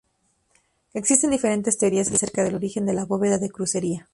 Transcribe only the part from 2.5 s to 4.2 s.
origen de la bóveda de crucería.